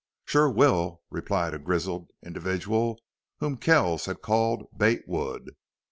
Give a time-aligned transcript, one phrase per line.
[0.25, 2.97] "Shore will," replied a grizzled individual
[3.37, 5.55] whom Kells had called Bate Wood.